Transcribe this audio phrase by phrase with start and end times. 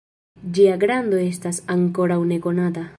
[0.57, 2.89] Ĝia grando estas ankoraŭ nekonata.